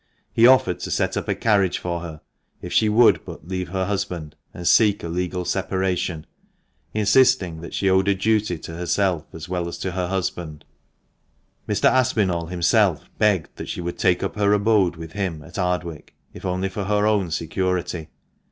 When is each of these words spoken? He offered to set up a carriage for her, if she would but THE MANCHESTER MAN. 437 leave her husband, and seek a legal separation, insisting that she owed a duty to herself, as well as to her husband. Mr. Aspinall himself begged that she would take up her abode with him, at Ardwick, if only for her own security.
He 0.33 0.47
offered 0.47 0.79
to 0.79 0.89
set 0.89 1.15
up 1.15 1.27
a 1.27 1.35
carriage 1.35 1.77
for 1.77 1.99
her, 2.01 2.21
if 2.59 2.73
she 2.73 2.89
would 2.89 3.23
but 3.23 3.47
THE 3.49 3.65
MANCHESTER 3.65 3.71
MAN. 4.15 4.31
437 4.43 4.55
leave 4.55 4.55
her 4.55 4.55
husband, 4.55 4.55
and 4.55 4.67
seek 4.67 5.03
a 5.03 5.07
legal 5.07 5.45
separation, 5.45 6.25
insisting 6.95 7.61
that 7.61 7.75
she 7.75 7.87
owed 7.87 8.07
a 8.07 8.15
duty 8.15 8.57
to 8.57 8.75
herself, 8.75 9.27
as 9.31 9.47
well 9.47 9.67
as 9.67 9.77
to 9.77 9.91
her 9.91 10.07
husband. 10.07 10.65
Mr. 11.69 11.85
Aspinall 11.87 12.47
himself 12.47 13.03
begged 13.19 13.55
that 13.57 13.69
she 13.69 13.81
would 13.81 13.99
take 13.99 14.23
up 14.23 14.35
her 14.37 14.51
abode 14.53 14.95
with 14.95 15.11
him, 15.11 15.43
at 15.43 15.59
Ardwick, 15.59 16.15
if 16.33 16.45
only 16.45 16.67
for 16.69 16.85
her 16.85 17.05
own 17.05 17.29
security. 17.29 18.09